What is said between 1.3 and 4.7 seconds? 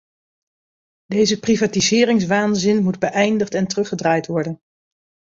privatiseringswaanzin moet beëindigd en teruggedraaid worden.